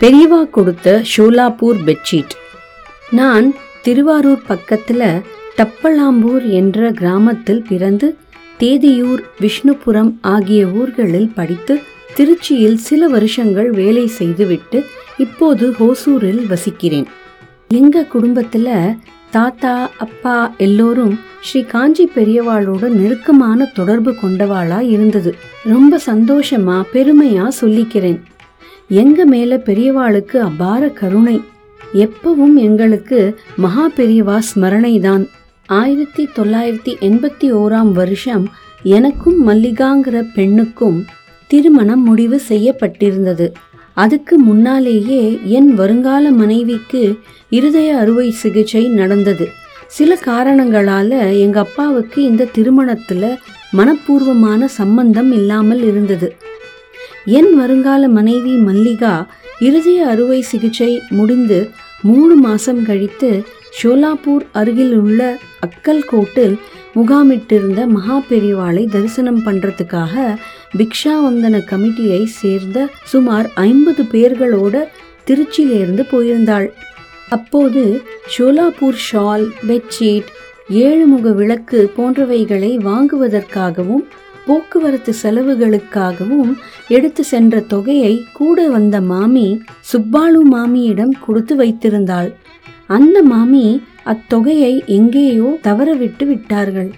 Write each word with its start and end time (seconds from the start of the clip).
பெரியவா 0.00 0.50
கொடுத்த 0.50 1.02
ஷோலாப்பூர் 1.12 1.78
பெட்ஷீட் 1.86 2.34
நான் 3.10 3.46
திருவாரூர் 3.82 4.42
பக்கத்தில் 4.46 5.04
தப்பலாம்பூர் 5.56 6.44
என்ற 6.50 6.90
கிராமத்தில் 6.90 7.62
பிறந்து 7.68 8.08
தேதியூர் 8.58 9.22
விஷ்ணுபுரம் 9.40 10.12
ஆகிய 10.20 10.66
ஊர்களில் 10.66 11.30
படித்து 11.34 11.76
திருச்சியில் 12.16 12.78
சில 12.88 13.08
வருஷங்கள் 13.08 13.70
வேலை 13.70 14.06
செய்துவிட்டு 14.06 14.84
இப்போது 15.16 15.66
ஹோசூரில் 15.78 16.46
வசிக்கிறேன். 16.46 17.08
எங்கள் 17.68 18.08
குடும்பத்தில் 18.08 18.70
தாத்தா 19.30 19.90
அப்பா 19.98 20.36
எல்லோரும் 20.58 21.18
ஸ்ரீ 21.40 21.62
காஞ்சி 21.62 22.10
பெரியவாளோட 22.14 22.86
நெருக்கமான 23.00 23.64
தொடர்பு 23.74 24.14
கொண்டவாளா 24.22 24.80
இருந்தது. 24.80 25.34
ரொம்ப 25.64 26.00
சந்தோஷமா 26.06 26.78
பெருமையா 26.92 27.46
சொல்லிக்கிறேன். 27.60 28.18
எங்க 28.88 29.24
மேல 29.24 29.56
பெரியவாளுக்கு 29.56 30.36
அபார 30.36 30.88
கருணை. 30.88 31.40
எப்பவும் 31.94 32.54
எங்களுக்கு 32.54 33.38
மகா 33.56 33.90
பெரியவா 33.96 34.40
ஸ்மரணை 34.54 35.00
தான் 35.00 35.26
ஆயிரத்தி 35.66 36.28
தொள்ளாயிரத்தி 36.36 36.92
எண்பத்தி 37.00 37.52
ஓராம் 37.52 37.92
வருஷம் 37.92 38.48
எனக்கும் 38.82 39.48
மல்லிகாங்கிற 39.48 40.22
பெண்ணுக்கும் 40.34 41.04
திருமணம் 41.46 42.02
முடிவு 42.02 42.40
செய்யப்பட்டிருந்தது. 42.48 43.52
அதுக்கு 43.94 44.38
முன்னாலேயே 44.38 45.38
என் 45.42 45.74
வருங்கால 45.74 46.30
மனைவிக்கு 46.30 47.18
இருதய 47.50 47.96
அறுவை 47.96 48.30
சிகிச்சை 48.30 48.88
நடந்தது. 48.88 49.48
சில 49.86 50.18
காரணங்களால 50.24 51.38
எங்க 51.40 51.60
அப்பாவுக்கு 51.60 52.22
இந்த 52.22 52.48
திருமணத்துல 52.54 53.36
மனப்பூர்வமான 53.76 54.64
சம்பந்தம் 54.64 55.32
இல்லாமல் 55.32 55.82
இருந்தது. 55.82 56.36
என் 57.26 57.54
வருங்கால 57.54 58.08
மனைவி 58.08 58.52
மல்லிகா 58.56 59.26
இருதய 59.58 60.06
அறுவை 60.06 60.40
சிகிச்சை 60.40 61.00
முடிந்து 61.10 61.68
மூணு 62.02 62.34
மாசம் 62.36 62.84
கழித்து 62.84 63.44
ஷோலாப்பூர் 63.82 64.44
அருகில் 64.52 64.94
உள்ள 64.98 65.38
அக்கல்கோட்டில் 65.66 66.56
முகாமிட்டிருந்த 66.94 67.86
மகா 67.86 68.22
பெரிவாளை 68.30 68.84
தரிசனம் 68.88 69.40
பண்றதுக்காக 69.44 70.36
பிக்ஷாவந்தன 70.76 71.60
கமிட்டியை 71.70 72.24
சேர்ந்த 72.24 72.88
சுமார் 73.04 73.50
ஐம்பது 73.54 74.02
பேர்களோட 74.02 74.84
திருச்சியிலிருந்து 75.26 76.04
போயிருந்தாள். 76.12 76.68
அப்போது 77.28 78.02
ஷோலாப்பூர் 78.38 79.00
ஷால் 79.12 79.46
பெட்ஷீட் 79.68 80.28
ஏழுமுக 80.70 81.34
விளக்கு 81.34 81.92
போன்றவைகளை 81.96 82.72
வாங்குவதற்காகவும் 82.88 84.04
போக்குவரத்து 84.46 85.12
செலவுகளுக்காகவும் 85.22 86.52
எடுத்து 86.88 87.24
சென்ற 87.24 87.60
தொகையை 87.72 88.14
கூட 88.32 88.68
வந்த 88.68 88.96
மாமி 89.00 89.46
சுப்பாலு 89.92 90.40
மாமியிடம் 90.54 91.14
கொடுத்து 91.24 91.56
வைத்திருந்தாள். 91.56 92.30
அந்த 92.86 93.16
மாமி 93.22 93.66
அத்தொகையை 94.12 94.72
எங்கேயோ 94.86 95.48
தவறவிட்டு 95.62 96.24
விட்டார்கள். 96.26 96.90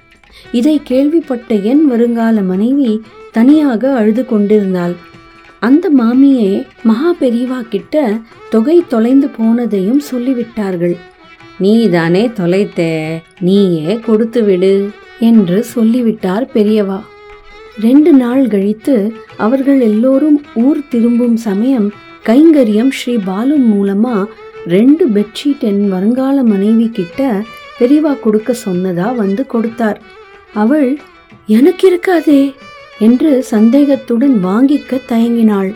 இதை 0.53 0.75
கேள்விப்பட்ட 0.85 1.55
என் 1.55 1.85
வருங்கால 1.87 2.41
மனைவி 2.43 2.91
தனியாக 3.33 3.93
அழுது 3.93 4.25
கொண்டிருந்தாள். 4.27 4.97
அந்த 5.59 5.87
மாமியே 5.91 6.51
மகா 6.83 7.11
பெரியவா 7.21 7.61
கிட்ட 7.69 8.13
தொகை 8.51 8.77
தொலைந்து 8.89 9.29
போனதையும் 9.39 10.03
சொல்லிவிட்டார்கள். 10.11 10.97
நீதானே 11.59 12.25
தொலைத்தே 12.41 12.93
நீயே 13.41 13.95
கொடுத்து 14.09 14.43
விடு 14.45 14.75
என்று 15.19 15.65
சொல்லிவிட்டார் 15.75 16.47
பெரியவா. 16.55 16.99
ரெண்டு 17.81 18.13
நாள் 18.13 18.49
கழித்து 18.49 19.13
அவர்கள் 19.37 19.81
எல்லோரும் 19.81 20.43
ஊர் 20.55 20.81
திரும்பும் 20.89 21.37
சமயம் 21.37 21.89
கைங்கரியம் 22.25 22.91
ஸ்ரீ 22.91 23.17
பாலு 23.19 23.57
மூலமா 23.59 24.25
ரெண்டு 24.67 25.09
பெட்ஷீட் 25.09 25.61
என் 25.61 25.93
வருங்கால 25.93 26.43
மனைவி 26.43 26.89
கிட்ட 26.89 27.43
பெரியவா 27.79 28.21
கொடுக்க 28.21 28.55
சொன்னதா 28.65 29.15
வந்து 29.15 29.47
கொடுத்தார். 29.47 30.01
அவள் 30.55 30.99
எனக்கு 31.47 31.85
இருக்காதே 31.91 32.55
என்று 32.99 33.43
சந்தேகத்துடன் 33.43 34.45
வாங்கிக்க 34.45 35.01
தயங்கினாள். 35.09 35.71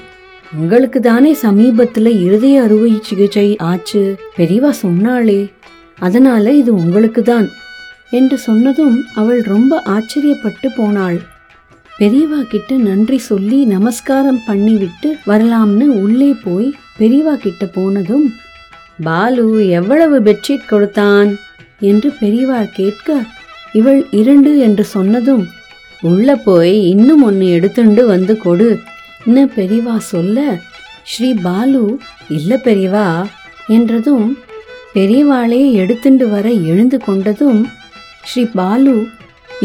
உங்களுக்கு 0.57 1.01
தானே 1.01 1.37
சமீபத்துல 1.43 2.09
இருதய 2.23 2.63
அறுவை 2.63 2.99
சிகிச்சை 3.03 3.57
ஆச்சு? 3.57 4.17
பெரியவா 4.39 4.73
சொன்னாளே. 4.83 5.41
அதனால 5.99 6.53
இது 6.53 6.75
உங்களுக்கு 6.75 7.23
தான் 7.23 7.49
என்று 8.11 8.39
சொன்னதும் 8.39 8.97
அவள் 9.15 9.43
ரொம்ப 9.43 9.83
ஆச்சரியப்பட்டு 9.87 10.69
போனாள். 10.77 11.21
பெரியவா 12.03 12.43
கிட்ட 12.43 12.77
நன்றி 12.77 13.19
சொல்லி 13.19 13.65
நமஸ்காரம் 13.65 14.41
பண்ணிவிட்டு 14.47 15.13
வரலாம்னு 15.27 15.87
உள்ளே 16.01 16.35
போய் 16.45 16.75
பெரியவா 16.99 17.35
கிட்ட 17.35 17.67
போனதும் 17.67 18.33
பாலு 19.05 19.69
எவ்வளவு 19.69 20.21
பெட்ஷீட் 20.21 20.69
கொடுத்தான்? 20.69 21.37
என்று 21.79 22.13
பெரியவா 22.21 22.71
கேட்க 22.73 23.27
இவள் 23.73 24.07
இரண்டு 24.11 24.59
என்று 24.59 24.85
சொன்னதும் 24.85 25.49
உள்ள 26.01 26.37
போய் 26.37 26.83
இன்னும் 26.89 27.23
ஒன்று 27.23 27.47
எடுத்துண்டு 27.47 28.05
வந்து 28.05 28.39
கொடு 28.39 28.79
என்ன 29.25 29.47
பெரியவா 29.47 29.97
சொல்ல 29.97 30.59
ஸ்ரீ 31.03 31.35
பாலு 31.35 31.99
இல்லை 32.29 32.59
பெரியவா 32.65 33.27
என்றதும் 33.67 34.37
பெரியவாளே 34.95 35.73
எடுத்துண்டு 35.73 36.29
வர 36.29 36.51
எழுந்து 36.51 37.01
கொண்டதும் 37.07 37.63
ஸ்ரீ 38.25 38.45
பாலு 38.45 39.07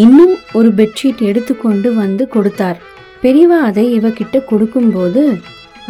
இன்னும் 0.04 0.34
ஒரு 0.58 0.70
பெட்ஷீட் 0.80 1.22
எடுத்துக்கொண்டு 1.30 1.90
வந்து 2.02 2.24
கொடுத்தார். 2.28 2.80
பெரியவா 3.24 3.60
அதை 3.70 3.86
இவகிட்ட 4.00 4.38
கொடுக்கும்போது 4.50 5.22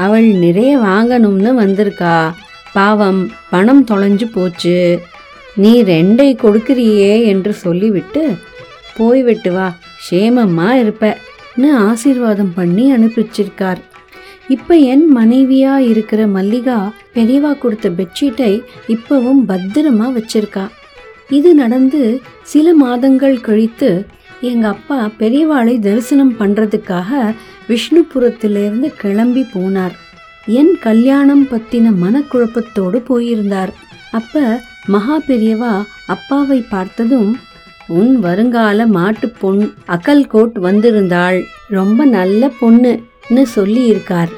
அவள் 0.06 0.28
நிறைய 0.44 0.72
வாங்கணும்னு 0.78 1.52
வந்திருக்கா. 1.64 2.16
பாவம் 2.78 3.22
பணம் 3.50 3.84
தொலைஞ்சு 3.92 4.28
போச்சு. 4.34 4.78
நீ 5.64 5.72
ரெண்டை 5.84 6.30
கொடுக்கிறியே 6.44 7.14
என்று 7.32 7.54
சொல்லிவிட்டு 7.64 8.24
போய்விட்டு 8.98 9.52
வா 9.52 9.68
சேமமா 10.08 10.70
இருப்பன்னு 10.82 11.70
ஆசீர்வாதம் 11.90 12.54
பண்ணி 12.58 12.86
அனுப்பிச்சிருக்கார். 12.96 13.82
இப்போ 14.56 14.74
என் 14.92 15.06
மனைவியா 15.16 15.76
இருக்கிற 15.92 16.22
மல்லிகா 16.36 16.78
பெரியவா 17.16 17.52
கொடுத்த 17.58 17.90
பெட்ஷீட்டை 18.00 18.52
இப்பவும் 18.96 19.42
பத்திரமா 19.50 20.08
வச்சிருக்கா. 20.18 20.66
இது 21.30 21.56
நடந்து 21.56 22.22
சில 22.44 22.74
மாதங்கள் 22.74 23.42
கழித்து 23.42 24.06
எங்க 24.42 24.68
அப்பா 24.68 25.12
பெரியவாளை 25.20 25.80
தரிசனம் 25.80 26.34
பண்றதுக்காக 26.40 27.36
விஷ்ணுபுரத்திலிருந்து 27.68 28.94
கிளம்பி 28.98 29.46
போனார். 29.54 29.92
என் 30.46 30.78
கல்யாணம் 30.82 31.48
பற்றின 31.52 31.92
மனக்குழப்பத்தோடு 32.04 32.96
போயிருந்தார். 32.96 33.74
அப்ப 34.12 34.60
மகா 34.86 35.20
பெரியவா 35.28 35.86
அப்பாவை 36.08 36.66
பார்த்ததும் 36.70 37.38
உன் 37.88 38.20
வருங்கால 38.20 38.88
மாட்டுப் 38.88 39.34
பொன் 39.40 39.74
அக்கல்கோட் 39.88 40.58
வந்திருந்தாள். 40.62 41.44
ரொம்ப 41.68 42.06
நல்ல 42.06 42.52
பொண்ணுன்னு 42.62 43.46
சொல்லியிருக்கார். 43.56 44.32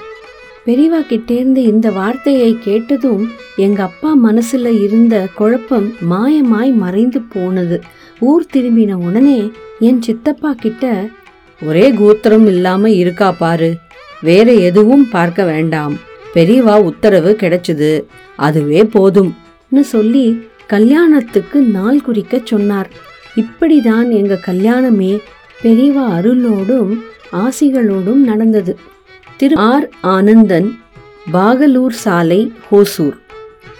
பெரியவா 0.70 1.00
கிட்டேருந்து 1.10 1.56
இந்த 1.56 1.92
வார்த்தையை 1.92 2.58
கேட்டதும் 2.60 3.30
எங்க 3.56 3.84
அப்பா 3.84 4.18
மனசுல 4.24 4.84
இருந்த 4.84 5.28
குழப்பம் 5.36 5.94
மாயமாய் 6.10 6.74
மறைந்து 6.74 7.22
போனது. 7.22 7.82
ஊர் 8.20 8.46
திரும்பின 8.54 8.94
உடனே 8.94 9.52
என் 9.80 10.02
சித்தப்பா 10.02 10.54
கிட்ட 10.54 11.10
ஒரே 11.62 11.92
கோத்திரம் 11.92 12.48
இல்லாம 12.48 12.90
இருக்கா 12.90 13.32
பாரு. 13.32 13.76
வேற 14.22 14.54
எதுவும் 14.54 15.10
பார்க்க 15.10 15.44
வேண்டாம். 15.44 15.98
பெரியவா 16.34 16.82
உத்தரவு 16.82 17.38
கிடைச்சது. 17.40 18.04
அதுவே 18.36 18.82
போதும்னு 18.84 19.80
சொல்லி 19.80 20.44
கல்யாணத்துக்கு 20.68 21.62
நாள் 21.62 22.02
குறிக்க 22.02 22.42
சொன்னார். 22.44 22.90
இப்படிதான் 23.36 24.10
எங்க 24.10 24.40
கல்யாணமே 24.46 25.20
பெரியவா 25.64 26.06
அருளோடும் 26.20 27.00
ஆசிகளோடும் 27.32 28.24
நடந்தது. 28.32 28.78
திரு 29.42 29.56
ஆர் 29.56 29.86
ஆனந்தன் 30.14 30.68
பாகலூர் 31.34 31.94
சாலை 32.04 32.40
ஹோசூர். 32.68 33.14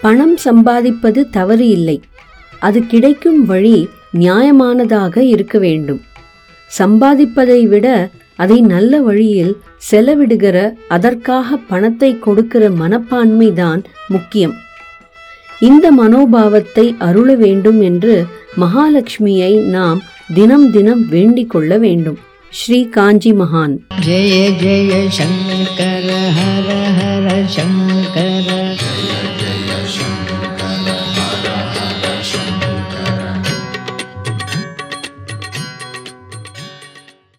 பணம் 0.00 0.36
சம்பாதிப்பது 0.44 1.20
தவறு 1.30 1.68
இல்லை. 1.68 1.96
அது 2.60 2.86
கிடைக்கும் 2.86 3.40
வழி 3.44 3.88
நியாயமானதாக 4.18 5.16
இருக்க 5.32 5.58
வேண்டும். 5.58 6.00
சம்பாதிப்பதை 6.78 7.60
விட 7.68 7.86
அதை 8.36 8.58
நல்ல 8.60 9.00
வழியில் 9.00 9.52
செலவிடுகிற 9.90 10.56
அதற்காக 10.88 11.58
பணத்தை 11.72 12.18
கொடுக்கிற 12.18 12.70
மனப்பான்மை 12.70 13.50
தான் 13.52 13.82
முக்கியம். 14.08 14.56
இந்த 15.60 15.92
மனோபாவத்தை 15.92 16.86
அருள 16.98 17.34
வேண்டும் 17.34 17.80
என்று 17.80 18.16
மகாலட்சுமியை 18.56 19.52
நாம் 19.76 20.00
தினம் 20.34 20.70
தினம் 20.70 21.04
வேண்டிக் 21.08 21.50
கொள்ள 21.50 21.78
வேண்டும். 21.78 22.18
श्री 22.52 22.82
कांजी 22.84 23.32
महान। 23.32 23.76
जय 24.00 24.50
जय 24.60 25.08
शंकर 25.10 26.08
हर 26.38 26.70
हर 26.96 27.46
शंकर। 27.46 28.29